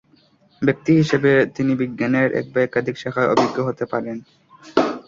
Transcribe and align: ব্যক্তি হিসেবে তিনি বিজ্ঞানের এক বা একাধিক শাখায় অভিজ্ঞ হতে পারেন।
ব্যক্তি 0.61 0.91
হিসেবে 0.99 1.31
তিনি 1.55 1.71
বিজ্ঞানের 1.81 2.29
এক 2.39 2.45
বা 2.53 2.59
একাধিক 2.61 2.95
শাখায় 2.99 3.31
অভিজ্ঞ 3.33 3.57
হতে 3.67 3.85
পারেন। 3.91 4.17